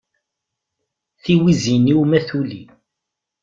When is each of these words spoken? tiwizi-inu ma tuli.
tiwizi-inu 1.21 1.97
ma 2.09 2.19
tuli. 2.27 2.61